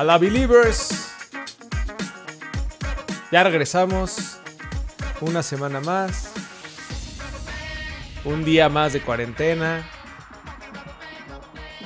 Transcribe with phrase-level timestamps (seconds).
[0.00, 1.12] a la Believers.
[3.30, 4.38] Ya regresamos.
[5.20, 6.32] Una semana más.
[8.24, 9.86] Un día más de cuarentena.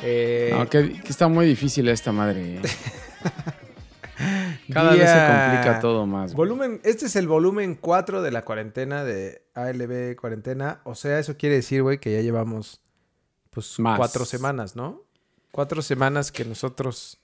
[0.00, 2.58] Eh, No, que, que está muy difícil esta madre.
[2.58, 2.62] eh.
[4.72, 6.34] Cada vez se día- complica todo más.
[6.34, 6.48] güey.
[6.48, 10.82] Volumen, este es el volumen 4 de la cuarentena de ALB cuarentena.
[10.84, 12.80] O sea, eso quiere decir, güey, que ya llevamos
[13.50, 13.98] pues Más.
[13.98, 15.02] cuatro semanas, ¿no?
[15.50, 17.18] Cuatro semanas que nosotros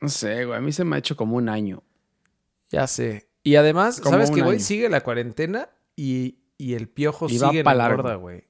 [0.00, 0.58] No sé, güey.
[0.58, 1.82] A mí se me ha hecho como un año.
[2.70, 3.28] ya sé.
[3.42, 4.58] Y además, Como ¿sabes qué, güey?
[4.60, 8.44] Sigue la cuarentena y, y el piojo Y sigue en la gorda, güey.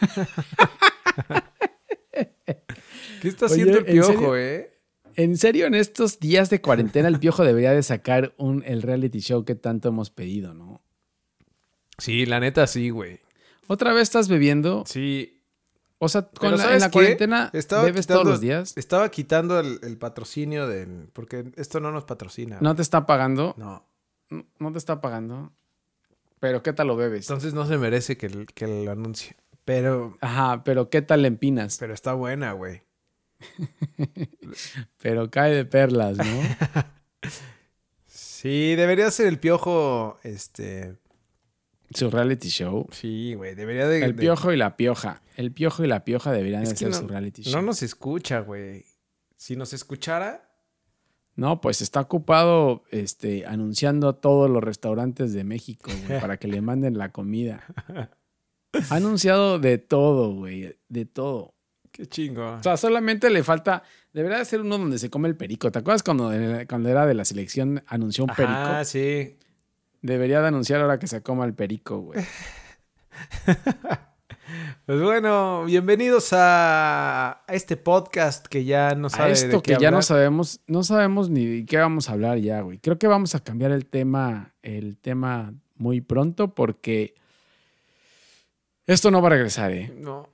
[3.20, 4.36] ¿Qué está Oye, haciendo el ¿en piojo, serio?
[4.36, 4.74] eh?
[5.16, 9.18] En serio, en estos días de cuarentena, el piojo debería de sacar un, el reality
[9.18, 10.80] show que tanto hemos pedido, ¿no?
[11.98, 13.18] Sí, la neta sí, güey.
[13.66, 14.84] ¿Otra vez estás bebiendo?
[14.86, 15.37] Sí.
[16.00, 16.92] O sea, con la- en ¿sabes la qué?
[16.92, 18.76] cuarentena Estaba bebes todos los días.
[18.76, 21.08] Estaba quitando el, el patrocinio del...
[21.12, 22.58] Porque esto no nos patrocina.
[22.60, 23.54] ¿No te está pagando?
[23.58, 23.84] No.
[24.30, 25.52] No, no te está pagando.
[26.40, 27.26] Pero ¿qué tal lo bebes?
[27.28, 29.36] Entonces no se merece que, el- que lo anuncie.
[29.64, 31.76] Pero, Ajá, pero ¿qué tal le empinas?
[31.78, 32.82] pero está buena, güey.
[35.02, 36.24] Pero cae de perlas, ¿no?
[38.06, 40.96] Sí, debería ser el piojo, este...
[41.94, 42.86] Su reality show.
[42.92, 44.04] Sí, güey, debería de...
[44.04, 45.22] El de- piojo y la pioja.
[45.36, 47.52] El piojo y la pioja deberían Es de que ser no- su reality show.
[47.54, 48.84] No nos escucha, güey.
[49.36, 50.50] Si nos escuchara,
[51.36, 56.48] No, pues está ocupado este, anunciando a todos los restaurantes de México, güey, para que
[56.48, 57.64] le manden la comida.
[58.90, 61.54] Ha anunciado de todo, güey, de todo.
[61.92, 62.54] qué chingo.
[62.54, 65.70] O sea, solamente le falta, debería de ser uno donde se come el perico.
[65.72, 66.30] ¿Te acuerdas cuando,
[66.68, 68.52] cuando era de la selección anunció un perico?
[68.54, 69.36] Ah, sí.
[70.02, 72.24] Debería de anunciar ahora que se coma el perico, güey.
[74.86, 79.74] Pues bueno, bienvenidos a, a este podcast que ya no sabe A de esto qué
[79.74, 82.78] que ya no sabemos, no sabemos ni de qué vamos a hablar ya, güey.
[82.78, 87.14] Creo que vamos a cambiar el tema, el tema muy pronto porque
[88.86, 89.92] esto no va a regresar, ¿eh?
[89.98, 90.30] No.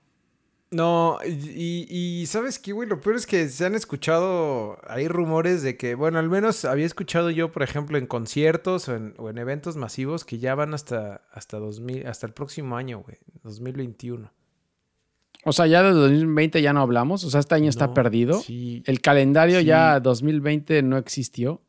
[0.75, 2.89] No, y, y ¿sabes qué, güey?
[2.89, 6.85] Lo peor es que se han escuchado, hay rumores de que, bueno, al menos había
[6.87, 10.75] escuchado yo, por ejemplo, en conciertos o en, o en eventos masivos que ya van
[10.75, 14.33] hasta, hasta, 2000, hasta el próximo año, güey, 2021.
[15.45, 18.41] O sea, ya de 2020 ya no hablamos, o sea, este año está perdido.
[18.41, 19.67] Sí, El calendario Sí.
[19.67, 21.61] ya 2020 no existió.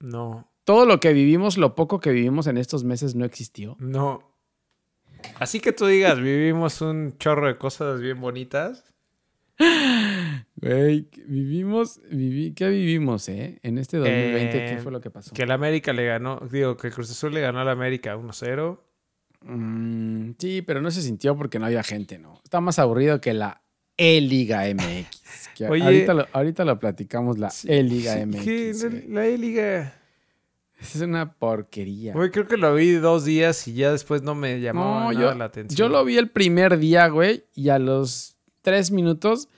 [0.00, 3.76] no, Todo lo que vivimos, lo poco que vivimos en estos meses no existió.
[3.80, 4.35] no.
[5.38, 8.84] Así que tú digas, vivimos un chorro de cosas bien bonitas.
[10.56, 13.58] Güey, vivimos, viví, ¿qué vivimos, eh?
[13.62, 15.34] En este 2020, Eh, ¿qué fue lo que pasó?
[15.34, 18.80] Que el América le ganó, digo, que el Cruz Azul le ganó al América 1-0.
[19.42, 22.40] Mm, sí, pero no se sintió porque no había gente, ¿no?
[22.42, 23.62] Está más aburrido que la
[23.96, 25.50] E-Liga MX.
[25.54, 25.82] que Oye.
[25.84, 28.84] ahorita, lo, ahorita lo platicamos, la Sí, E-Liga sí, MX.
[28.90, 29.08] güey.
[29.08, 30.00] la E-Liga.
[30.80, 32.12] Es una porquería.
[32.12, 35.12] Güey, creo que lo vi dos días y ya después no me llamó No, nada
[35.12, 35.76] yo, la atención.
[35.76, 39.48] yo lo vi el primer día, güey, y a los tres minutos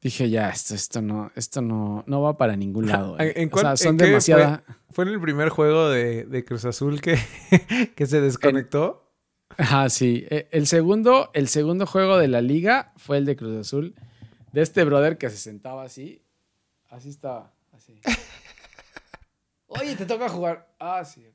[0.00, 3.16] dije, ya, esto, esto no, esto no, no va para ningún lado.
[3.18, 3.32] ¿En- güey".
[3.36, 4.64] en o cuál- sea, son en demasiada.
[4.90, 7.18] Fue en el primer juego de, de Cruz Azul que,
[7.96, 9.10] que se desconectó.
[9.58, 10.26] Ajá, sí.
[10.30, 13.94] E- El segundo, el segundo juego de la liga fue el de Cruz Azul.
[14.52, 16.22] De este brother que se sentaba así.
[16.88, 17.52] Así estaba.
[17.72, 18.00] Así.
[19.80, 20.68] Oye, te toca jugar.
[20.78, 21.26] Ah, sí.
[21.26, 21.34] ok.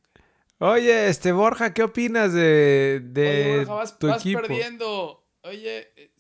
[0.62, 4.42] Oye, este Borja, ¿qué opinas de, de Oye, Borja, vas, tu vas equipo?
[4.42, 5.26] perdiendo.
[5.44, 5.92] Oye.
[5.96, 6.12] eh,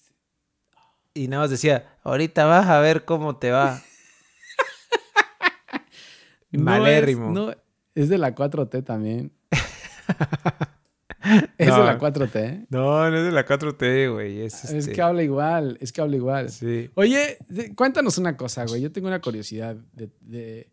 [1.13, 3.81] Y nada más decía, ahorita vas a ver cómo te va.
[6.52, 7.28] no Malérrimo.
[7.28, 7.53] Es, no,
[7.96, 9.31] es de la 4T también.
[11.58, 11.78] es No.
[11.79, 12.35] de la 4T.
[12.35, 12.66] ¿eh?
[12.69, 14.41] No, no es de la 4T, güey.
[14.41, 15.78] Es, Es este- que habla igual.
[15.81, 16.50] Es que habla igual.
[16.50, 16.90] Sí.
[16.96, 18.81] Oye, de- cuéntanos una cosa, güey.
[18.81, 19.75] Yo tengo una curiosidad.
[19.94, 20.69] De, de-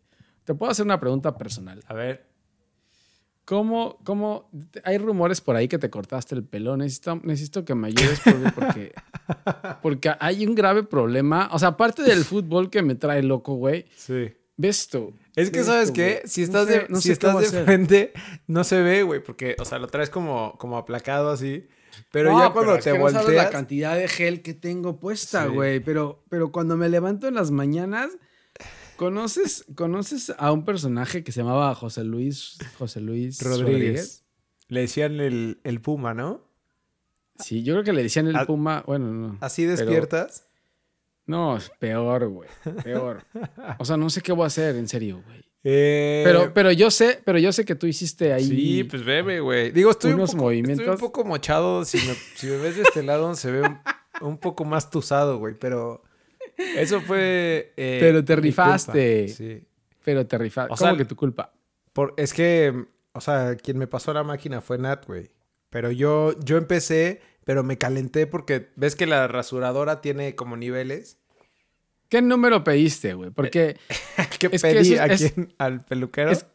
[0.47, 1.83] Te puedo hacer una pregunta personal.
[1.87, 2.25] A ver.
[3.43, 4.49] ¿Cómo, cómo,
[4.85, 6.77] hay rumores por ahí que te cortaste el pelo?
[6.77, 8.21] Necesito, necesito que me ayudes
[8.55, 8.93] porque,
[9.81, 11.49] porque, hay un grave problema.
[11.51, 14.33] O sea, aparte del fútbol que me trae loco, güey, Sí.
[14.55, 15.13] ves tú.
[15.35, 16.21] Es que, ¿sabes qué?
[16.25, 18.13] Si No estás sé- de, no si estás de frente,
[18.47, 21.67] no se ve, güey, porque, o sea, lo traes como, como aplacado así.
[22.11, 23.45] Pero No, ya cuando es te que no sabes volteas.
[23.45, 25.53] la cantidad de gel que tengo puesta, Sí.
[25.53, 25.79] güey.
[25.81, 28.11] Pero, pero cuando me levanto en las mañanas,
[28.97, 33.71] ¿conoces, ¿conoces a un personaje que se llamaba José Luis, José Luis Rodríguez.
[33.71, 34.23] Rodríguez?
[34.67, 36.41] Le decían el, el puma, ¿no?
[37.39, 38.83] Sí, yo creo que le decían el Ah, Puma.
[38.87, 39.37] Bueno, no.
[39.41, 40.47] Así Pero- despiertas.
[41.27, 42.49] No, es peor, güey.
[42.83, 43.23] Peor.
[43.79, 45.43] O sea, no sé qué voy a hacer, en serio, güey.
[45.63, 48.45] Eh, Pero, pero yo sé, pero yo sé que tú hiciste ahí.
[48.45, 49.71] Sí, pues bebe, güey.
[49.71, 50.79] Digo, estoy un, unos poco, movimientos.
[50.79, 51.83] estoy un poco mochado.
[51.83, 53.77] Si me, si me ves de este lado, se ve un,
[54.21, 55.53] un poco más tusado, güey.
[55.59, 56.01] Pero,
[56.57, 57.73] Eso fue.
[57.77, 59.27] eh, Pero te rifaste.
[59.29, 59.63] Sí.
[60.03, 60.73] Pero te rifaste.
[60.73, 61.53] O ¿Cómo sea, que tu culpa?
[61.93, 65.29] Por, es que, o sea, quien me pasó la máquina fue Nat, güey.
[65.69, 71.17] Pero yo, yo empecé, pero me calenté porque ves que la rasuradora tiene como niveles.
[72.09, 73.31] ¿Qué número pediste, güey?
[73.31, 73.77] Porque,
[74.39, 75.53] ¿Qué que pedí eso a es- quién?
[75.57, 76.31] ¿Al peluquero?
[76.31, 76.45] es-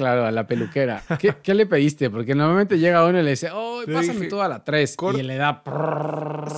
[0.00, 1.02] claro, a la peluquera.
[1.18, 2.08] ¿Qué, qué le pediste?
[2.10, 4.96] Porque normalmente llega uno y le dice, oh, pásame dije, toda la 3.
[4.96, 5.62] cort- Y le da...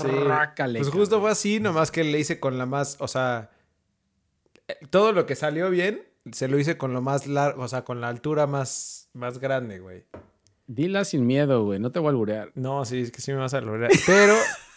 [0.00, 0.08] Sí.
[0.08, 3.50] Rácale, Pues justo fue así, nomás que le hice con la más, o sea,
[4.68, 7.82] eh, todo lo que salió bien, se lo hice con lo más largo, o sea,
[7.84, 10.04] con la altura más, más grande, güey.
[10.68, 11.78] Dila sin miedo, güey.
[11.80, 12.52] No te voy a alburear.
[12.54, 13.90] No, sí, es que sí me vas a lograr.
[14.06, 14.34] Pero,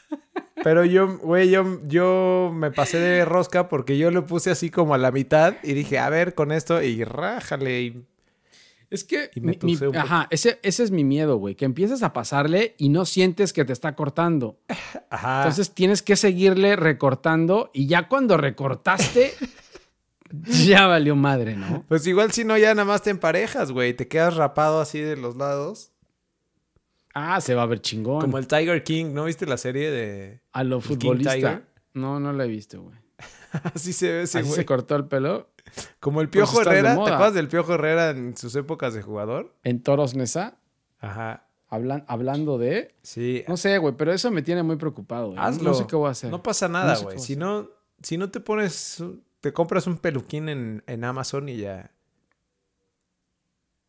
[0.63, 4.93] pero yo, güey, yo, yo me pasé de rosca porque yo lo puse así como
[4.95, 7.81] a la mitad y dije, a ver, con esto y rájale.
[7.83, 8.05] Y...
[8.89, 10.05] Es que, Y me mi- mi- tucé un poco.
[10.05, 11.55] ajá, ese, ese es mi miedo, güey.
[11.55, 14.59] Que empiezas a pasarle y no sientes que te está cortando.
[15.09, 15.39] Ajá.
[15.43, 19.33] Entonces tienes que seguirle recortando y ya cuando recortaste,
[20.67, 21.83] ya valió madre, ¿no?
[21.87, 23.93] pues igual si no, ya nada más te emparejas, güey.
[23.93, 25.91] Te quedas rapado así de los lados.
[27.13, 28.19] Ah, se va a ver chingón.
[28.21, 30.41] Como el Tiger King, ¿no viste la serie de...
[30.51, 31.33] a lo futbolista.
[31.33, 31.65] Tiger?
[31.93, 32.97] No, no lo he visto, güey.
[33.73, 34.59] Así se ve ese Así güey.
[34.59, 35.49] se cortó el pelo
[35.99, 36.93] Como el Piojo Herrera.
[36.95, 39.53] ¿Te acuerdas del Piojo Herrera en sus épocas de jugador?
[39.63, 40.57] en Toros Nesa,
[40.99, 41.47] Ajá.
[41.67, 42.95] hablan, hablando de...
[43.01, 43.43] Sí.
[43.47, 45.27] No sé, güey, pero eso me tiene muy preocupado.
[45.27, 45.39] güey.
[45.39, 45.69] Hazlo.
[45.71, 46.31] No sé qué voy a hacer.
[46.31, 47.19] No pasa No nada, sé güey.
[47.19, 47.69] si no,
[48.01, 49.03] si no te pones,
[49.41, 51.91] te compras un peluquín en, en Amazon y ya.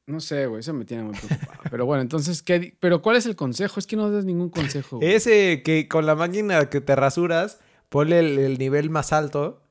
[0.09, 1.59] No sé, güey, eso me tiene muy preocupado.
[1.69, 2.77] Pero bueno, entonces, ¿qué?
[2.79, 3.81] ¿Pero cuál es el consejo?
[3.81, 4.99] Es que no das ningún consejo.
[4.99, 5.13] güey.
[5.15, 9.63] Ese que con la máquina que te rasuras, ponle el, el nivel más alto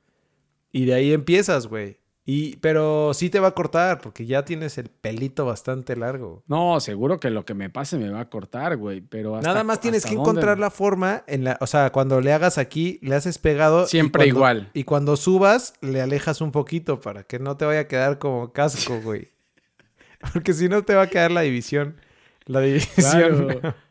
[0.71, 1.99] y de ahí empiezas, güey.
[2.27, 6.43] Y, pero sí te va a cortar porque ya tienes el pelito bastante largo.
[6.47, 9.01] No, seguro que lo que me pase me va a cortar, güey.
[9.01, 10.31] Pero hasta- Nada más tienes ¿hasta que dónde?
[10.31, 13.83] encontrar la forma en la, o sea, cuando le hagas aquí, le haces pegado.
[13.83, 14.71] y Siempre cuando- igual.
[14.73, 18.51] Y cuando subas, le alejas un poquito para que no te vaya a quedar como
[18.53, 19.29] casco, güey.
[20.33, 21.97] Porque si no te va a quedar la división.
[22.45, 22.95] La división.
[23.59, 23.75] Claro.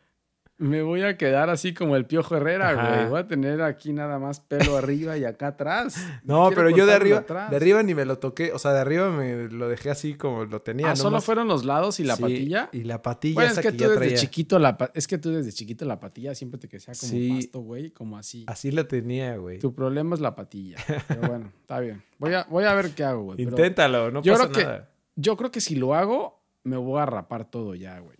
[0.57, 2.95] Me voy a quedar así como el Piojo Herrera, Ajá.
[2.97, 3.09] güey.
[3.09, 5.95] Voy a tener aquí nada más pelo arriba y acá atrás.
[6.23, 7.49] No, pero yo de arriba, atrás.
[7.49, 8.53] de arriba ni me lo toqué.
[8.53, 10.91] O sea, de arriba me lo dejé así como lo tenía.
[10.91, 12.69] Ah, solo fueron los lados y la Sí, patilla.
[12.71, 14.15] Y la patilla Bueno, es que, que, tú desde traía.
[14.15, 17.29] chiquito la es que tú desde chiquito la patilla siempre te que sea como Sí.
[17.35, 18.45] pasto, güey, como así.
[18.47, 19.59] Así la tenía, güey.
[19.59, 20.77] Tu problema es la patilla.
[21.09, 22.01] Pero bueno, está bien.
[22.17, 23.41] Voy a, voy a ver qué hago, güey.
[23.41, 24.89] Inténtalo, no yo pasa creo que- nada.
[25.17, 28.17] Yo creo que si lo hago, me voy a rapar todo ya, güey.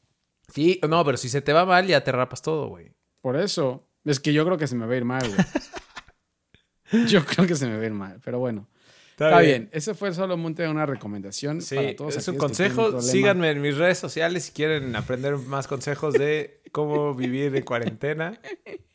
[0.54, 2.92] Sí, no, pero si se te va mal, ya te rapas todo, güey.
[3.22, 7.08] Por eso, es que yo creo que se me va a ir mal, güey.
[7.08, 8.68] yo creo que se me va a ir mal, pero bueno.
[9.12, 9.70] Está, bien.
[9.72, 13.02] Ese fue solo monte una recomendación Sí, para todos es un consejo.
[13.02, 18.40] Síganme en mis redes sociales si quieren aprender más consejos de cómo vivir en cuarentena.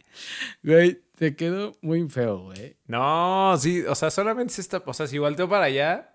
[0.62, 2.76] Güey, te quedó muy feo, güey.
[2.86, 6.09] No, sí, o sea, solamente se está, o sea, si volteo para allá,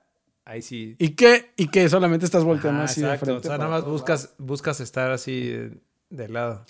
[0.46, 0.96] ahí sí.
[1.00, 1.52] ¿Y qué?
[1.58, 1.90] ¿Y qué?
[1.90, 3.48] Solamente estás volteando Ah, así de exacto, frente.
[3.48, 5.78] o sea, nada más buscas, buscas estar así de,
[6.10, 6.66] de lado.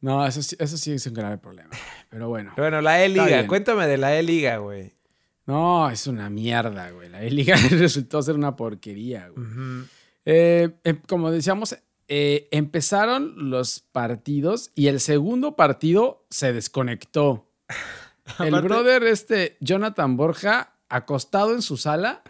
[0.00, 1.70] No, eso sí, eso sí es un grave problema.
[2.10, 2.52] Pero bueno.
[2.56, 4.92] Pero bueno, la E-Liga, cuéntame de la E-Liga, güey.
[5.46, 7.08] No, es una mierda, güey.
[7.08, 9.46] La liga resultó ser una porquería, güey.
[10.24, 11.76] Eh, eh, como decíamos,
[12.08, 17.48] eh, empezaron los partidos y el segundo partido se desconectó.
[18.38, 22.22] El brother, este Jonathan Borja, acostado en su sala,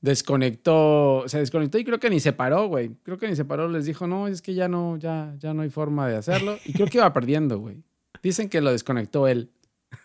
[0.00, 2.90] desconectó, se desconectó y creo que ni se paró, güey.
[3.02, 5.62] Creo que ni se paró, les dijo, no, es que ya no, ya, ya no
[5.62, 6.58] hay forma de hacerlo.
[6.64, 7.82] Y creo que iba perdiendo, güey.
[8.22, 9.50] Dicen que lo desconectó él.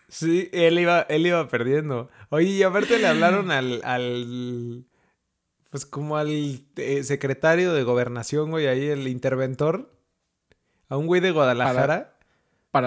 [0.08, 2.10] Sí, él iba, él iba perdiendo.
[2.30, 4.84] Oye, y aparte le hablaron al, al
[5.70, 9.92] pues como al eh, secretario de gobernación, güey, ahí el interventor,
[10.88, 11.86] a un güey de Guadalajara.
[11.86, 12.15] Para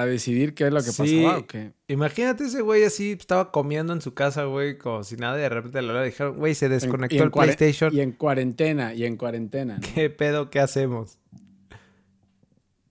[0.06, 1.22] decidir qué es lo que Sí.
[1.24, 1.74] pasaba o qué.
[1.88, 5.50] Imagínate ese güey así, estaba comiendo en su casa, güey, como si nada, y de
[5.50, 7.94] repente le hablaron y dijeron, güey, se desconectó en el PlayStation.
[7.96, 9.76] Y en cuarentena, y en cuarentena.
[9.82, 9.88] ¿no?
[9.96, 11.18] ¿Qué pedo, qué hacemos?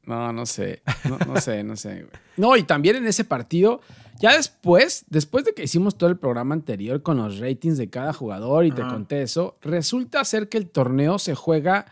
[0.05, 0.83] No, no sé.
[1.09, 1.95] No, no sé, no sé.
[1.95, 2.07] güey.
[2.37, 3.81] No, y también en ese partido,
[4.21, 8.13] ya después, después de que hicimos todo el programa anterior con los ratings de cada
[8.15, 11.87] jugador y te conté eso, resulta ser que el torneo se juega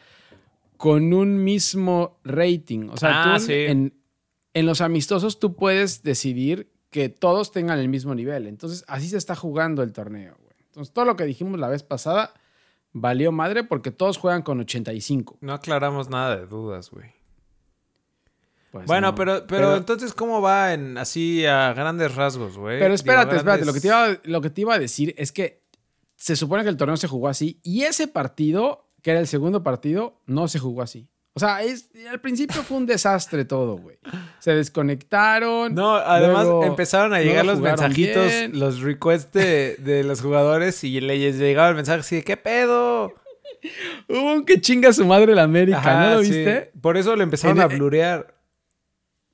[0.79, 2.89] con un mismo rating.
[2.91, 3.53] O sea, Ah, tú sí.
[3.53, 3.93] en,
[4.59, 8.47] en los amistosos tú puedes decidir que todos tengan el mismo nivel.
[8.47, 10.35] Entonces, así se está jugando el torneo.
[10.41, 10.55] güey.
[10.65, 12.33] Entonces, todo lo que dijimos la vez pasada
[12.93, 15.37] valió madre porque todos juegan con 85.
[15.43, 17.11] No aclaramos nada de dudas, güey.
[18.71, 19.15] Pues bueno, no.
[19.15, 22.77] pero, pero, entonces, ¿cómo va en así a grandes rasgos, güey?
[22.79, 23.65] Pero Digo, espérate, espérate.
[23.65, 25.63] grandes- Lo que, te iba, lo que te iba a decir es que
[26.17, 29.63] se supone que el torneo se jugó así y ese partido, que era el segundo
[29.63, 31.09] partido, no se jugó así.
[31.37, 33.99] O sea, es, al principio fue un desastre todo, güey.
[34.39, 35.75] Se desconectaron.
[35.75, 38.59] No, además luego empezaron a llegar los mensajitos, bien.
[38.59, 43.13] los requests de, de los jugadores y les llegaba el mensaje así de ¿qué pedo?
[44.09, 46.31] Hubo un que chinga a su madre la América, Ajá, ¿no lo sí.
[46.31, 46.71] viste?
[46.81, 48.35] Por eso le empezaron En- a blurear.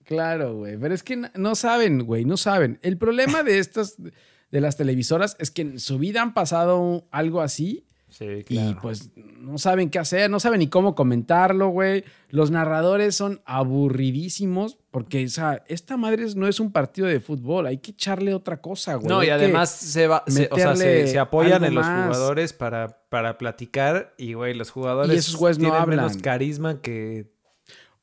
[0.04, 0.76] Claro, güey.
[0.78, 2.80] Pero es que no- no saben, güey, no saben.
[2.82, 7.40] El problema de estas, de las televisoras, es que en su vida han pasado algo
[7.40, 12.04] así Sí, y pues no saben qué hacer, no saben ni cómo comentarlo, güey.
[12.28, 17.66] Los narradores son aburridísimos porque, o sea, esta madre no es un partido de fútbol,
[17.66, 19.08] hay que echarle otra cosa, güey.
[19.08, 21.84] No, Hay y además se va, se- o sea, se, meterle se apoyan en los
[21.86, 22.06] más.
[22.14, 25.96] jugadores para, para platicar y, güey, los jugadores Y esos güeyes no tienen hablan.
[26.06, 27.32] menos carisma que...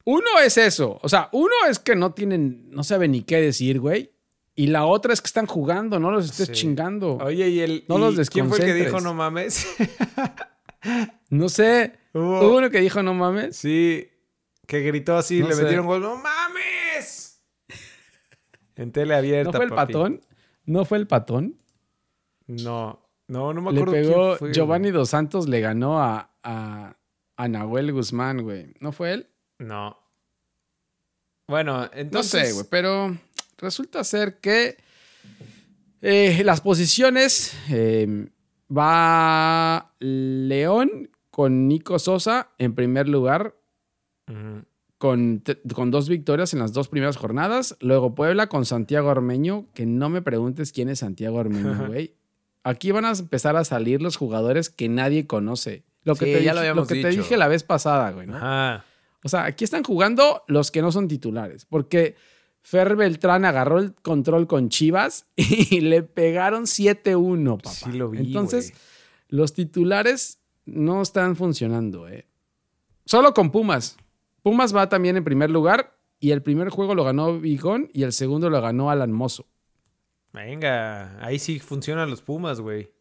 [0.06, 3.80] Uno es eso, o sea, uno es que no tienen, no saben ni qué decir,
[3.80, 4.12] güey.
[4.60, 6.54] Y la otra es que están jugando, no los estés Sí.
[6.54, 7.16] chingando.
[7.18, 9.66] Oye, ¿y el No y los quién fue el que dijo no mames?
[11.30, 11.94] No sé.
[12.13, 13.56] Hubo- Hubo uno que dijo no mames.
[13.56, 14.10] Sí,
[14.68, 15.63] que gritó así, No le sé.
[15.63, 16.01] metieron gol.
[16.01, 17.42] ¡No mames!
[18.75, 19.94] En tele abierta, ¿No fue el papi.
[19.94, 20.22] patón?
[20.66, 21.58] ¿No fue el patón?
[22.48, 24.54] No, no, no me Le acuerdo pegó quién fue.
[24.54, 26.98] Giovanni Dos Santos, le ganó a, a,
[27.38, 28.74] a Nahuel Guzmán, güey.
[28.82, 29.30] ¿No fue él?
[29.58, 29.98] No.
[31.48, 32.48] Bueno, No entonces...
[32.50, 33.18] sé, güey, pero
[33.60, 34.78] resulta ser que
[36.01, 38.30] eh, las posiciones eh,
[38.75, 43.56] va León con Nico Sosa en primer lugar
[45.00, 47.75] con, con dos victorias en las dos primeras jornadas.
[47.80, 52.16] Luego Puebla con Santiago Armeño, que no me preguntes quién es Santiago Armeño, güey.
[52.63, 55.84] Aquí van a empezar a salir los jugadores que nadie conoce.
[56.04, 58.28] Lo que, Sí, te, ya dije, lo que te dije la vez pasada, güey.
[59.24, 62.16] O sea, aquí están jugando los que no son titulares, porque
[62.62, 67.70] Fer Beltrán agarró el control con Chivas y le pegaron 7-1, papá.
[67.72, 68.74] Sí lo vi, Entonces,
[69.28, 72.28] los titulares no están funcionando, ¿eh?
[73.06, 73.98] Solo con Pumas.
[74.44, 78.13] Pumas va también en primer lugar y el primer juego lo ganó Vigón y el
[78.13, 79.48] segundo lo ganó Alan Mozo.
[80.32, 82.92] Venga, ahí sí funcionan los Pumas, güey.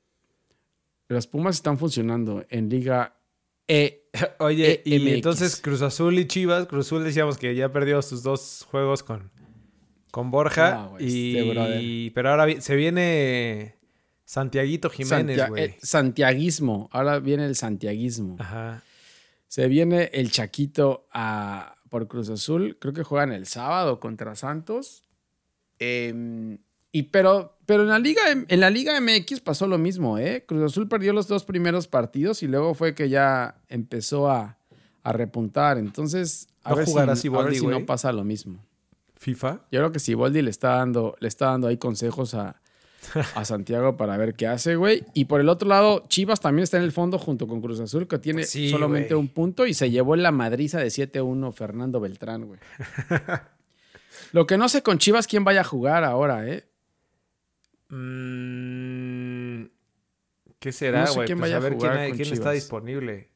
[1.09, 3.17] Los Pumas están funcionando en Liga
[3.67, 4.09] E.
[4.39, 8.23] Oye, E- y entonces Cruz Azul y Chivas, Cruz Azul decíamos que ya perdió sus
[8.23, 9.31] dos juegos con,
[10.11, 10.75] con Borja.
[10.75, 13.77] No, y, este pero ahora vi- se viene
[14.25, 15.65] Santiaguito Jiménez, Santia- güey.
[15.65, 16.89] eh, santiaguismo.
[16.93, 18.37] Ahora viene el santiaguismo.
[18.39, 18.83] Ajá.
[19.47, 22.77] Se viene el Chaquito a, por Cruz Azul.
[22.81, 25.05] Creo que juegan el sábado contra Santos.
[25.79, 26.59] Em,
[26.93, 30.45] y pero, pero en la Liga en la Liga MX pasó lo mismo, ¿eh?
[30.47, 34.59] Cruz Azul perdió los dos primeros partidos y luego fue que ya empezó a,
[35.03, 35.79] a repuntar.
[35.79, 38.59] Entonces, a ¿No ver, si, jugará a ver si no pasa lo mismo.
[39.19, 39.61] FIFA.
[39.71, 42.61] Yo creo que Siboldi le está dando, le está dando ahí consejos a,
[43.35, 45.05] a Santiago para ver qué hace, güey.
[45.15, 48.07] Y por el otro lado, Chivas también está en el fondo junto con Cruz Azul,
[48.09, 49.21] que tiene Sí, solamente güey.
[49.27, 52.61] un punto y se llevó en la madriza de 7-1 Fernando Beltrán, güey.
[54.33, 56.65] Lo que no sé con Chivas quién vaya a jugar ahora, ¿eh?
[57.89, 59.65] Mm,
[60.59, 61.27] ¿Qué será, No sé güey?
[61.27, 63.31] quién Pues vaya a ver quién, jugar con quién está disponible.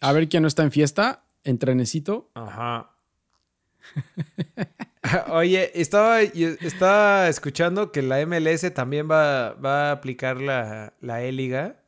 [0.00, 2.30] A ver quién no está en fiesta, en trenecito.
[2.34, 2.90] Ajá.
[5.30, 11.82] Oye, estaba, estaba escuchando que la MLS también va, va a aplicar la, la E-Liga.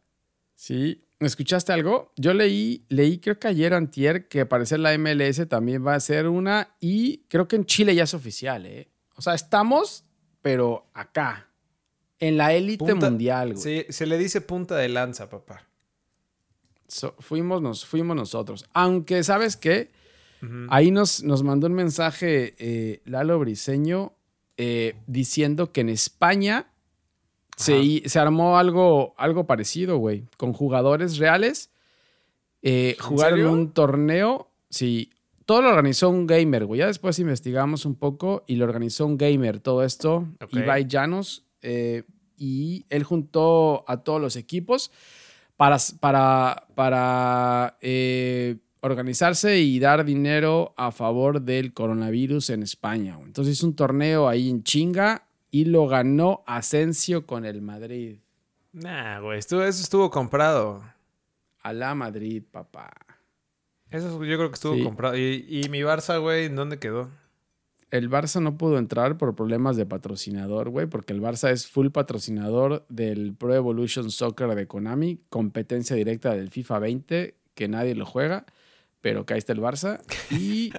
[0.55, 1.05] Sí.
[1.21, 2.13] ¿Escuchaste algo?
[2.17, 6.27] Yo leí, leí creo que ayer antier que parecer la MLS también va a ser
[6.27, 8.89] una y creo que en Chile ya es oficial, ¿eh?
[9.15, 10.05] O sea, estamos,
[10.41, 11.49] pero acá,
[12.19, 13.87] en la élite mundial, güey.
[13.89, 15.69] Se le dice punta de lanza, papá.
[16.89, 18.65] So- fuimos, nos, fuimos nosotros.
[18.73, 19.91] Aunque, ¿sabes qué?
[20.71, 24.13] Ahí nos, nos mandó un mensaje eh, Lalo Briseño
[24.57, 26.67] eh, diciendo que en España
[27.57, 31.71] se, se armó algo, algo parecido, güey, con jugadores reales.
[32.63, 33.53] Eh, ¿En jugaron serio?
[33.53, 35.11] un torneo, sí,
[35.47, 36.79] todo lo organizó un gamer, güey.
[36.81, 40.55] Ya después investigamos un poco y lo organizó un gamer todo esto, Ok.
[40.55, 42.05] Ibai Llanos, eh,
[42.37, 44.91] y él juntó a todos los equipos
[45.57, 53.19] para, para, para eh, organizarse y dar dinero a favor del coronavirus en España.
[53.25, 58.19] Entonces hizo un torneo ahí en chinga y lo ganó Asensio con el Madrid.
[58.73, 60.83] Nah, güey, estuvo- eso estuvo comprado.
[61.63, 62.91] A la Madrid, papá.
[63.91, 64.83] Eso yo creo que estuvo Sí.
[64.83, 65.17] comprado.
[65.17, 67.09] Y, y mi Barça, güey, ¿en dónde quedó?
[67.91, 71.89] El Barça no pudo entrar por problemas de patrocinador, güey, porque el Barça es full
[71.91, 78.07] patrocinador del Pro Evolution Soccer de Konami, competencia directa del FIFA 20, que nadie lo
[78.07, 78.47] juega,
[79.03, 80.01] pero que ahí está el Barça.
[80.31, 80.73] Y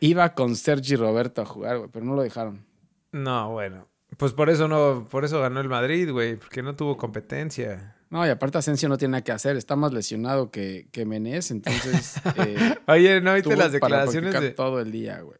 [0.00, 2.64] iba con Sergi Roberto a jugar, güey, pero no lo dejaron.
[3.12, 3.88] No, bueno.
[4.16, 7.96] Pues por eso no, por eso ganó el Madrid, güey, porque no tuvo competencia.
[8.10, 11.50] No, y aparte Asensio no tiene nada que hacer, está más lesionado que, que Menés,
[11.50, 12.20] entonces...
[12.36, 15.38] eh, Oye, ¿no viste las para declaraciones practicar de todo el día, güey.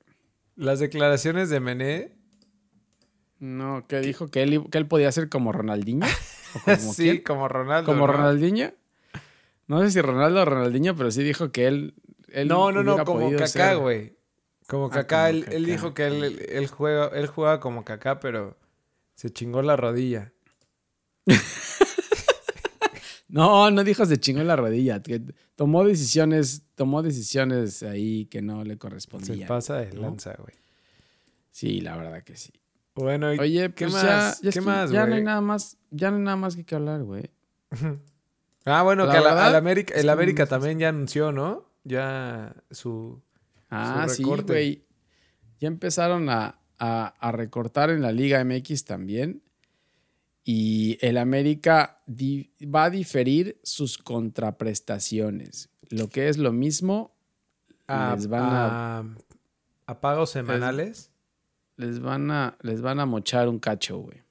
[0.57, 2.13] las declaraciones de Mené?
[3.39, 6.07] No, que dijo que él, que él podía ser como Ronaldinho.
[6.55, 7.23] ¿O como sí, quién?
[7.23, 7.87] como Ronaldo.
[7.87, 8.13] como ¿no?
[8.13, 8.73] Ronaldinho.
[9.67, 11.95] No sé si Ronaldo o Ronaldinho, pero sí dijo que él.
[12.29, 14.17] él No, no, no, como Kaká, güey.
[14.67, 18.57] Como Ah, Kaká, él, él dijo que él, él juega, él jugaba como Kaká, pero
[19.15, 20.33] se chingó la rodilla.
[23.29, 25.03] No, no dijo se chingó la rodilla.
[25.03, 25.21] Que
[25.57, 29.49] tomó decisiones, tomó decisiones ahí que no le Se correspondían.
[29.49, 30.03] pasa de ¿no?
[30.03, 30.55] lanza, güey.
[31.51, 32.53] Sí, la verdad que sí.
[32.95, 34.41] Bueno, ¿y Oye, ¿qué pues más?
[34.41, 36.55] ya, ya ¿Qué que más, ya no hay nada más, ya no hay nada más
[36.55, 37.29] que, que hablar, güey.
[38.65, 41.69] Ah, bueno, La que a la- América, el América también ya anunció, ¿no?
[41.85, 43.21] Ya su...
[43.71, 44.53] Ah, Su sí, recorte.
[44.53, 44.85] güey.
[45.61, 49.43] Ya empezaron a, a- a recortar en la Liga MX también.
[50.45, 55.71] Y el América va a diferir sus contraprestaciones.
[55.91, 57.15] Lo que es lo mismo,
[57.87, 59.05] a- Les van a- a-
[59.87, 61.11] a pagos semanales.
[61.77, 64.23] les van a, les van a mochar un cacho, güey.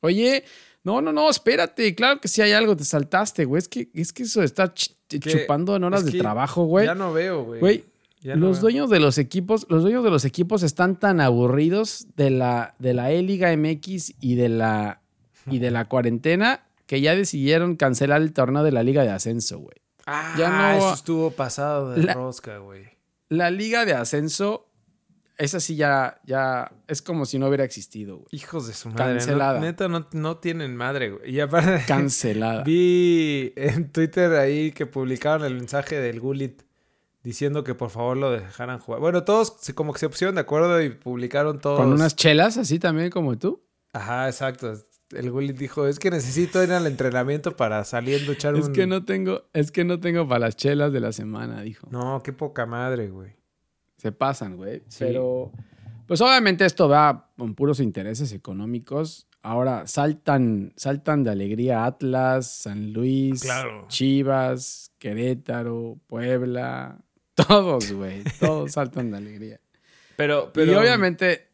[0.00, 0.44] Oye,
[0.84, 1.94] no, no, no, espérate.
[1.94, 3.58] Claro que sí hay algo, te saltaste, güey.
[3.60, 6.86] Es que, es que eso de estar ch- chupando en horas Es de trabajo, güey.
[6.86, 7.60] Ya no veo, güey.
[7.60, 7.84] Güey,
[8.24, 8.62] no los veo.
[8.62, 12.94] dueños de los equipos, los dueños de los equipos están tan aburridos de la, de
[12.94, 15.00] la E-Liga MX y de la,
[15.50, 19.58] y de la cuarentena que ya decidieron cancelar el torneo de la Liga de Ascenso,
[19.58, 19.76] güey.
[20.06, 22.84] Ah, ya no- eso estuvo pasado de La- rosca, güey.
[23.28, 24.68] La Liga de Ascenso,
[25.38, 28.28] esa sí ya, ya es como si no hubiera existido, güey.
[28.32, 29.04] Hijos de su madre.
[29.04, 29.60] no- Cancelada.
[29.60, 31.30] neta, no, no tienen madre, güey.
[31.34, 32.62] Y aparte, Cancelada.
[32.64, 36.62] vi en Twitter ahí que publicaron el mensaje del Gullit
[37.22, 39.00] diciendo que por favor lo dejaran jugar.
[39.00, 41.78] Bueno, todos como que se pusieron de acuerdo y publicaron todos.
[41.80, 43.62] Con unas chelas así también como tú.
[43.92, 44.72] Ajá, exacto.
[45.10, 48.72] El Gullit dijo, es que necesito ir al entrenamiento para saliendo echar Es un...
[48.72, 51.86] que no tengo, es que no tengo para las chelas de la semana, dijo.
[51.90, 53.36] No, qué poca madre, güey.
[54.02, 54.82] Se pasan, güey.
[54.88, 55.04] Sí.
[55.04, 55.52] Pero,
[56.08, 59.28] pues obviamente esto va con puros intereses económicos.
[59.42, 63.86] Ahora saltan, saltan de alegría Atlas, San Luis, Claro.
[63.86, 66.98] Chivas, Querétaro, Puebla.
[67.34, 68.24] Todos, güey.
[68.40, 69.60] Todos saltan de alegría.
[70.16, 71.46] Pero, pero y obviamente,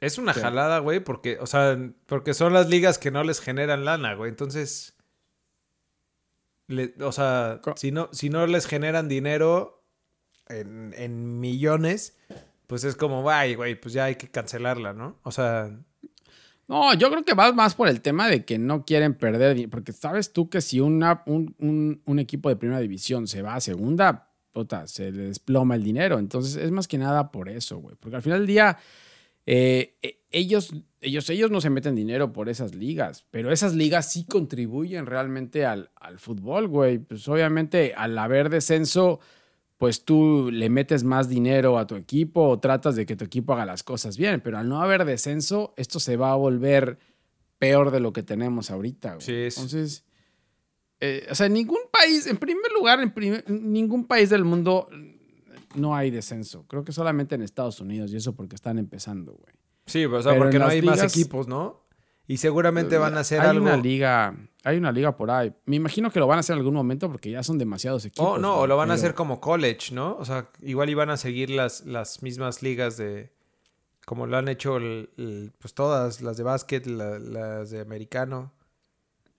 [0.00, 3.84] es una jalada, güey, porque, o sea, porque son las ligas que no les generan
[3.84, 4.28] lana, güey.
[4.30, 4.94] Entonces,
[6.68, 9.75] le- o sea, si no, si no les generan dinero
[10.48, 12.16] en, millones,
[12.66, 15.16] pues es como, ay, güey, pues ya hay que cancelarla, ¿no?
[15.22, 15.70] O sea,
[16.68, 19.68] no, yo creo que va más por el tema de que no quieren perder.
[19.70, 21.54] Porque sabes tú que si una, un,
[22.04, 26.18] un- equipo de primera división se va a segunda, puta, se le desploma el dinero.
[26.18, 27.94] Entonces es más que nada por eso, güey.
[28.00, 28.78] Porque al final del día,
[29.46, 34.10] eh, eh, ellos, ellos, ellos no se meten dinero por esas ligas, pero esas ligas
[34.10, 36.98] sí contribuyen realmente al, al fútbol, güey.
[36.98, 39.20] Pues obviamente al haber descenso,
[39.78, 43.52] pues tú le metes más dinero a tu equipo o tratas de que tu equipo
[43.52, 46.98] haga las cosas bien, pero al no haber descenso, esto se va a volver
[47.58, 49.20] peor de lo que tenemos ahorita, güey.
[49.26, 50.04] Sí, es- Entonces,
[51.00, 54.88] eh, o sea, en ningún país, en primer lugar, en primer- ningún país del mundo
[55.74, 56.64] no hay descenso.
[56.66, 59.54] Creo que solamente en Estados Unidos y eso porque están empezando, güey.
[59.86, 61.85] sí, o sea, Pero porque no hay más equipos, ¿no?
[62.28, 63.64] Y seguramente van a hacer hay algo.
[63.66, 64.34] una liga,
[64.64, 65.52] hay una liga por ahí.
[65.64, 68.26] Me imagino que lo van a hacer en algún momento porque ya son demasiados equipos.
[68.28, 70.16] Oh, no, o lo van a hacer como college, ¿no?
[70.18, 73.30] O sea, igual iban a seguir las, las mismas ligas de.
[74.04, 78.52] Como lo han hecho el- el- pues todas, las de básquet, la- las de americano.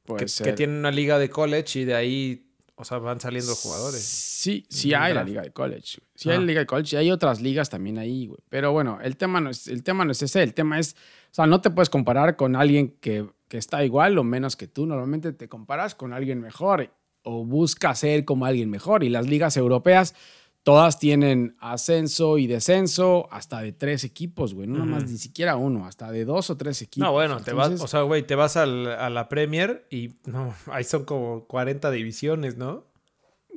[0.06, 2.47] Que, que tienen una liga de college y de ahí,
[2.80, 4.02] o sea, van saliendo jugadores.
[4.04, 5.98] Sí, sí hay la liga de college.
[6.00, 6.10] güey.
[6.16, 6.34] Sí Ah.
[6.34, 8.40] hay la liga de college y hay otras ligas también ahí, güey.
[8.50, 10.44] Pero bueno, el tema no es, el tema no es ese.
[10.44, 10.94] El tema es,
[11.32, 14.68] o sea, no te puedes comparar con alguien que, que está igual o menos que
[14.68, 14.86] tú.
[14.86, 16.92] Normalmente te comparas con alguien mejor
[17.24, 19.04] o buscas ser como alguien mejor.
[19.04, 20.14] Y las ligas europeas
[20.68, 24.68] todas tienen ascenso y descenso hasta de tres equipos, güey.
[24.68, 27.08] No más ni siquiera uno, hasta de dos o tres equipos.
[27.08, 30.54] No, bueno, te vas, o sea, güey, te vas al- a la Premier y no,
[30.70, 32.84] ahí son como 40 divisiones, ¿no?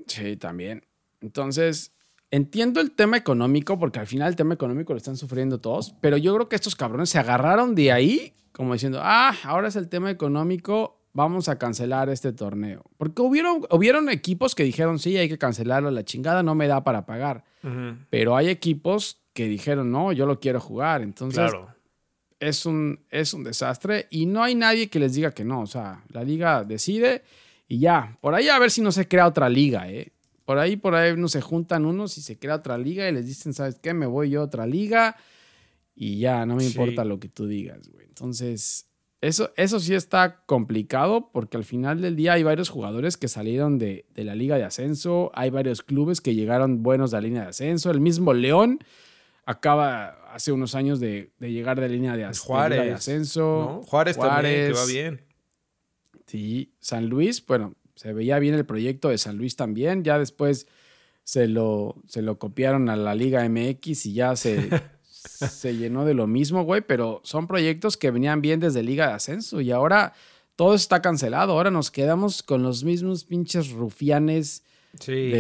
[0.07, 0.87] Sí, también.
[1.21, 1.93] Entonces,
[2.31, 6.17] entiendo el tema económico, porque al final el tema económico lo están sufriendo todos, pero
[6.17, 9.89] yo creo que estos cabrones se agarraron de ahí, como diciendo, ah, ahora es el
[9.89, 12.85] tema económico, vamos a cancelar este torneo.
[12.97, 16.85] Porque hubieron, hubieron equipos que dijeron, sí, hay que cancelarlo, la chingada no me da
[16.85, 17.45] para pagar.
[18.11, 21.03] Pero hay equipos que dijeron, no, yo lo quiero jugar.
[21.03, 21.75] Entonces, Claro.
[22.39, 25.61] es un, es un desastre y no hay nadie que les diga que no.
[25.63, 27.23] O sea, la liga decide
[27.69, 28.17] y ya.
[28.21, 30.13] Por ahí a ver si no se crea otra liga, ¿eh?
[30.45, 33.27] Por ahí, por ahí no se juntan unos y se crea otra liga y les
[33.27, 33.95] dicen, ¿sabes qué?
[33.95, 35.17] Me voy yo a otra liga
[35.95, 36.71] y ya, no me Sí.
[36.71, 38.07] importa lo que tú digas, güey.
[38.07, 38.89] Entonces,
[39.21, 43.79] Eso, eso sí está complicado porque al final del día hay varios jugadores que salieron
[43.79, 47.49] de, la liga de ascenso, hay varios clubes que llegaron buenos de la línea de
[47.49, 48.79] ascenso, el mismo León
[49.45, 53.83] acaba hace unos años de, llegar de la línea de, Juárez, ascenso.
[53.85, 55.21] Juárez, también, que va bien.
[56.27, 60.67] Sí, San Luis, bueno, se veía bien el proyecto de San Luis también, ya después
[61.25, 64.71] se lo, se lo copiaron a la Liga MX y ya se,
[65.21, 69.15] se llenó de lo mismo, güey, pero son proyectos que venían bien desde Liga de
[69.15, 70.15] Ascenso y ahora
[70.57, 71.53] todo está cancelado.
[71.53, 74.65] Ahora nos quedamos con los mismos pinches rufianes.
[74.99, 75.31] Sí.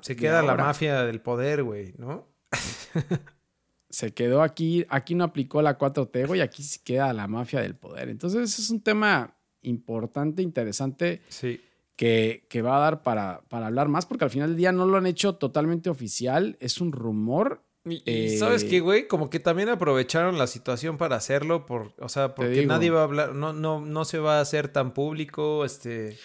[0.00, 2.26] se queda la mafia del poder, güey, ¿no?
[3.90, 7.74] se quedó aquí, aquí no aplicó la 4T, güey, aquí se queda la mafia del
[7.74, 8.08] poder.
[8.08, 11.22] Entonces, es un tema importante, interesante.
[11.28, 11.60] Sí.
[11.96, 14.86] Que, que, va a dar para, para hablar más, porque al final del día no
[14.86, 19.68] lo han hecho totalmente oficial, es un rumor y, sabes qué, güey, como que también
[19.68, 23.80] aprovecharon la situación para hacerlo, por, o sea, porque nadie va a hablar, no, no,
[23.80, 26.16] no se va a hacer tan público, este...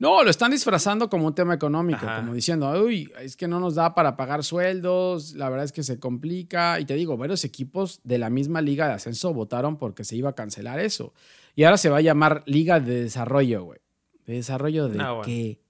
[0.00, 3.74] No, lo están disfrazando como un tema económico, como diciendo, uy, es que no nos
[3.74, 6.80] da para pagar sueldos, la verdad es que se complica.
[6.80, 10.30] Y te digo, varios equipos de la misma liga de ascenso votaron porque se iba
[10.30, 11.12] a cancelar eso.
[11.54, 13.80] Y ahora se va a llamar Liga de Desarrollo, güey.
[14.24, 15.60] ¿De desarrollo de ah, qué?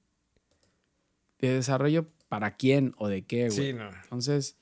[1.41, 3.51] ¿De desarrollo para quién o de qué, güey?
[3.51, 3.91] Sí, no.
[4.05, 4.57] Entonces,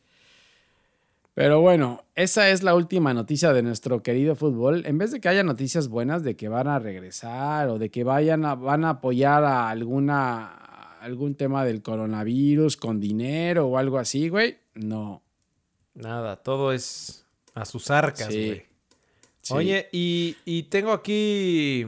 [1.38, 4.84] pero bueno, esa es la última noticia de nuestro querido fútbol.
[4.86, 8.02] En vez de que haya noticias buenas de que van a regresar o de que
[8.02, 10.46] vayan a, van a apoyar a alguna
[11.00, 15.22] algún tema del coronavirus con dinero o algo así, güey, no.
[15.94, 17.24] Nada, todo es
[17.54, 18.64] a sus arcas, güey.
[19.50, 21.86] Oye, y, y tengo aquí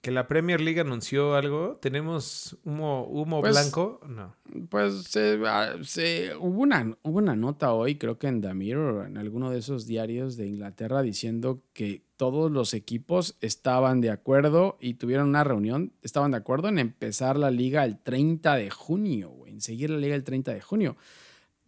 [0.00, 1.78] que la Premier League anunció algo.
[1.80, 4.00] ¿Tenemos humo, humo pues, blanco?
[4.08, 4.34] No.
[4.68, 9.18] Pues ah, se, hubo, una, hubo una nota hoy, creo que en The Mirror, en
[9.18, 14.94] alguno de esos diarios de Inglaterra, diciendo que todos los equipos estaban de acuerdo y
[14.94, 19.60] tuvieron una reunión, estaban de acuerdo en empezar la liga el 30 de junio, en
[19.60, 20.96] seguir la liga el 30 de junio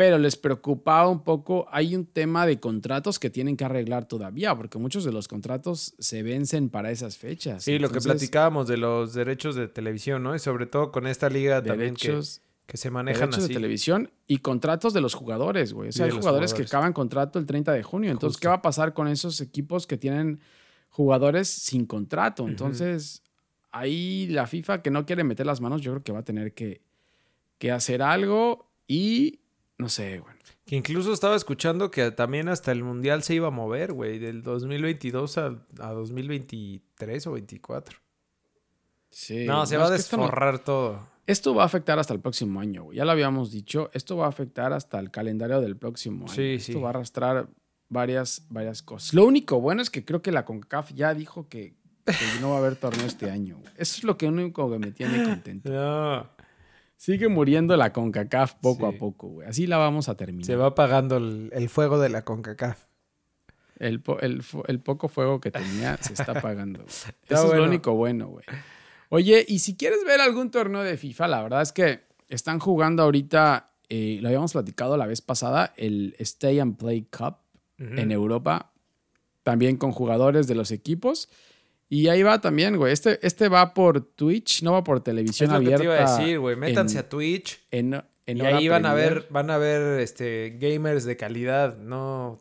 [0.01, 4.57] pero les preocupaba un poco, hay un tema de contratos que tienen que arreglar todavía,
[4.57, 7.65] porque muchos de los contratos se vencen para esas fechas.
[7.65, 10.35] Sí, lo que platicábamos de los derechos de televisión, ¿no?
[10.35, 12.19] Y sobre todo con esta liga también que,
[12.65, 15.91] que se manejan derechos de televisión y contratos de los jugadores, güey.
[15.91, 18.11] O sea, hay jugadores, que acaban contrato el 30 de junio.
[18.11, 20.41] Entonces, ¿qué va a pasar con esos equipos que tienen
[20.89, 22.49] jugadores sin contrato?
[22.49, 23.23] Entonces,
[23.71, 26.55] ahí la FIFA que no quiere meter las manos, yo creo que va a tener
[26.55, 26.81] que,
[27.59, 29.40] que hacer algo y
[29.81, 30.35] no sé, güey.
[30.67, 34.43] Que incluso estaba escuchando que también hasta el Mundial se iba a mover, güey, del
[34.43, 35.47] 2022 a,
[35.81, 37.99] a 2023 o 24.
[39.11, 39.47] Sí.
[39.47, 41.09] No, se va a desforrar todo.
[41.27, 42.99] Esto va a afectar hasta el próximo año, güey.
[42.99, 43.91] Ya lo habíamos dicho.
[43.93, 46.35] Esto va a afectar hasta el calendario del próximo año.
[46.35, 47.49] Sí, esto va a arrastrar
[47.89, 49.15] varias, varias cosas.
[49.15, 51.75] Lo único bueno es que creo que la CONCACAF ya dijo que,
[52.07, 53.61] que no va a haber torneo este año.
[53.77, 55.71] Eso es lo que único que me tiene contento.
[55.73, 56.40] No.
[57.01, 59.49] Sigue muriendo la CONCACAF poco a poco, güey.
[59.49, 60.45] Así la vamos a terminar.
[60.45, 62.79] Se va apagando el, fuego de la CONCACAF.
[63.79, 66.85] El, poco fuego que tenía se está apagando.
[67.27, 68.45] Eso es lo único bueno, güey.
[69.09, 73.03] Oye, y si quieres ver algún torneo de FIFA, la verdad es que están jugando
[73.03, 77.39] ahorita, eh, lo habíamos platicado la vez pasada, el Stay and Play Cup
[77.79, 78.73] en Europa,
[79.43, 81.31] también con jugadores de los equipos.
[81.93, 82.93] Y ahí va también, güey.
[82.93, 86.19] Este, este va por Twitch, no va por televisión es lo Que te iba a
[86.19, 86.55] decir, güey.
[86.55, 87.61] Métanse a Twitch.
[87.73, 92.39] En, y ahí van a ver, van a ver este, gamers de calidad, no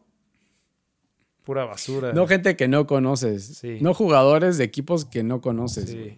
[1.43, 2.13] pura basura.
[2.13, 3.63] No gente que no conoces.
[3.81, 5.89] No jugadores de equipos que no conoces.
[5.89, 6.15] Sí.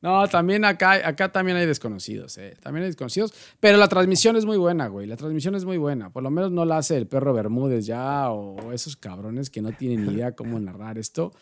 [0.00, 2.56] No, también acá, acá también hay desconocidos, eh.
[2.62, 3.34] También hay desconocidos.
[3.60, 5.06] Pero la transmisión es muy buena, güey.
[5.06, 6.08] La transmisión es muy buena.
[6.08, 9.72] Por lo menos no la hace el perro Bermúdez ya o esos cabrones que no
[9.72, 11.32] tienen ni idea cómo narrar esto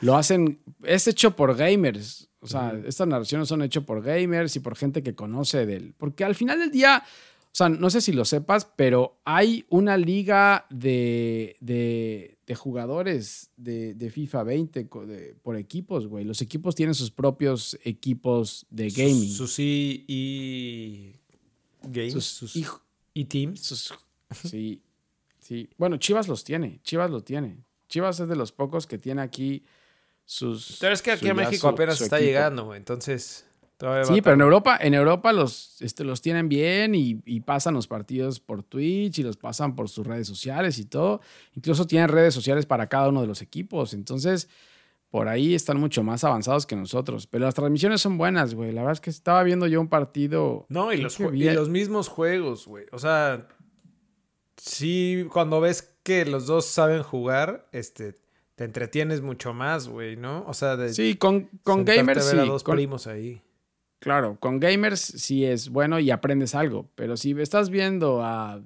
[0.00, 2.28] lo hacen, es hecho por gamers.
[2.40, 5.94] O sea, estas narraciones son hechas por gamers y por gente que conoce del.
[5.94, 9.96] Porque al final del día, o sea, no sé si lo sepas, pero hay una
[9.96, 14.88] liga de, de, de jugadores de, de, FIFA 20
[15.42, 16.24] por equipos, güey.
[16.24, 19.30] Los equipos tienen sus propios equipos de gaming.
[19.30, 21.16] Sus, y,
[21.82, 22.24] games.
[22.24, 22.54] Sus,
[23.14, 23.92] y, teams.
[24.44, 24.80] sí,
[25.40, 25.68] sí.
[25.76, 26.78] Bueno, Chivas los tiene.
[26.84, 27.64] Chivas lo tiene.
[27.88, 29.64] Chivas es de los pocos que tiene aquí
[30.28, 30.76] sus.
[30.78, 32.76] Pero es que aquí a México apenas está llegando, güey.
[32.76, 33.46] Entonces.
[34.04, 38.38] sí, pero en Europa, en Europa los, este, los tienen bien y, pasan los partidos
[38.38, 41.22] por Twitch y los pasan por sus redes sociales y todo.
[41.54, 43.94] Incluso tienen redes sociales para cada uno de los equipos.
[43.94, 44.50] Entonces,
[45.08, 47.26] por ahí están mucho más avanzados que nosotros.
[47.26, 48.72] Pero las transmisiones son buenas, güey.
[48.72, 50.66] La verdad es que estaba viendo yo un partido.
[50.68, 52.84] No, y los, y los mismos juegos, güey.
[52.92, 53.48] O sea,
[54.58, 58.27] sí, cuando ves que los dos saben jugar, este
[58.58, 60.44] te entretienes mucho más, güey, ¿no?
[60.48, 62.36] O sea, de Sí, con, con a gamers a sí.
[62.48, 63.40] dos con- primos ahí.
[64.00, 66.90] Claro, con gamers sí es bueno y aprendes algo.
[66.96, 68.60] Pero si estás viendo a,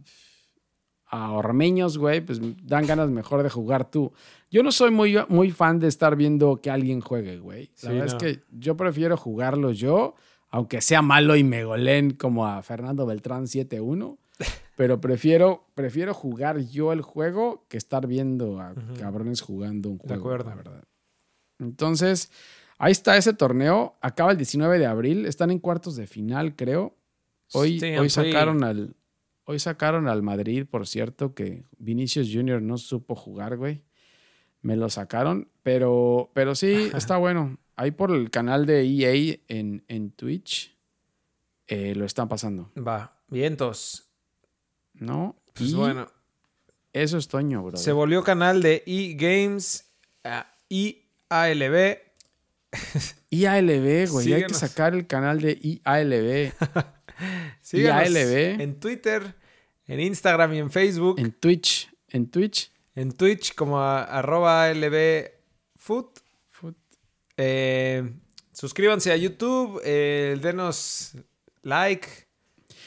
[1.06, 4.12] a ormeños, güey, pues dan ganas mejor de jugar tú.
[4.50, 7.66] Yo no soy muy, muy fan de estar viendo que alguien juegue, güey.
[7.66, 8.06] La Sí, verdad no.
[8.06, 10.14] es que yo prefiero jugarlo yo,
[10.48, 14.16] aunque sea malo y me goleen como a Fernando Beltrán 7-1.
[14.76, 20.04] Pero prefiero, prefiero jugar yo el juego que estar viendo a cabrones jugando un De
[20.08, 20.50] juego, acuerdo.
[20.50, 20.84] la verdad.
[21.58, 22.30] Entonces,
[22.78, 23.96] ahí está ese torneo.
[24.00, 25.26] Acaba el 19 de abril.
[25.26, 26.96] Están en cuartos de final, creo.
[27.52, 28.14] Hoy, Sí, hoy sí.
[28.24, 28.96] sacaron al.
[29.44, 32.62] Hoy sacaron al Madrid, por cierto, que Vinicius Jr.
[32.62, 33.82] no supo jugar, güey.
[34.62, 35.48] Me lo sacaron.
[35.62, 37.58] Pero, pero sí, está bueno.
[37.76, 40.76] Ahí por el canal de EA en, en Twitch
[41.66, 42.70] eh, lo están pasando.
[42.76, 44.08] Va, vientos.
[45.02, 45.36] ¿No?
[45.54, 46.06] Pues y bueno,
[46.92, 47.76] eso es Toño, bro.
[47.76, 49.90] se volvió canal de eGames
[50.68, 51.98] IALB.
[53.30, 54.32] IALB, güey.
[54.32, 56.52] Hay que sacar el canal de IALB.
[57.60, 58.60] Síganos IALB.
[58.60, 59.34] en Twitter,
[59.86, 61.18] en Instagram y en Facebook.
[61.18, 61.90] en Twitch.
[62.08, 62.72] En Twitch.
[62.94, 65.30] En Twitch como a- arroba ALB
[65.76, 66.06] Food.
[67.38, 68.12] Eh,
[68.52, 71.12] suscríbanse a YouTube, eh, denos
[71.62, 72.06] like,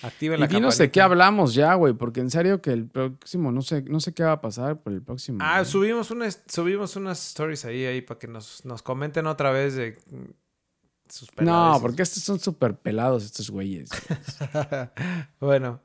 [0.07, 3.51] activen la Y dinos de qué hablamos ya, güey, porque en serio que el próximo,
[3.51, 5.39] no sé, no sé qué va a pasar por el próximo.
[5.41, 5.71] Ah, güey.
[5.71, 9.97] subimos, unas, subimos unas stories ahí, ahí para que nos, nos comenten otra vez de
[10.11, 13.89] mm, sus no, porque estos son súper pelados, estos güeyes.
[15.39, 15.79] bueno.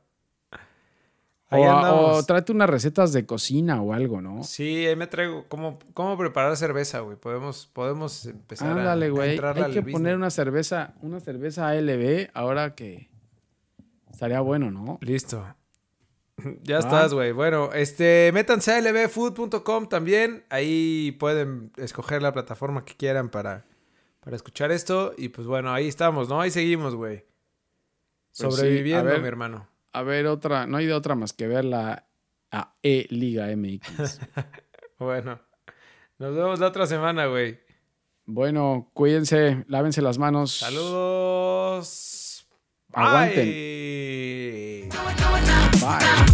[1.53, 4.45] Ahí O, a- o tráete unas recetas de cocina o algo, ¿no?
[4.45, 7.17] Sí, ahí me traigo cómo, cómo preparar cerveza, güey.
[7.17, 9.31] Podemos, podemos empezar a- Ándale, a, güey.
[9.33, 9.93] entrarle Hay al que business.
[9.95, 13.10] poner una cerveza, una cerveza ALB ahora que
[14.21, 14.99] estaría bueno, ¿no?
[15.01, 15.47] Listo.
[16.63, 17.33] Ya estás, güey.
[17.33, 20.43] Bueno, este, métanse a lbfood.com también.
[20.49, 23.67] Ahí pueden escoger la plataforma que quieran para,
[24.21, 25.13] para escuchar esto.
[25.19, 26.41] Y pues bueno, ahí estamos, ¿no?
[26.41, 27.19] Ahí seguimos, güey.
[27.19, 27.29] Pues
[28.33, 29.21] sí, Sobreviviendo, ver.
[29.21, 29.69] mi hermano.
[29.93, 32.07] A ver, otra, no hay de otra más que ver la
[32.51, 34.21] a E Liga MX.
[34.99, 35.41] Bueno,
[36.19, 37.59] nos vemos la otra semana, güey.
[38.25, 40.53] bueno, cuídense, lávense las manos.
[40.59, 42.10] Saludos.
[42.93, 43.49] Aguanten.
[45.81, 45.99] Bye.
[45.99, 46.30] Bye.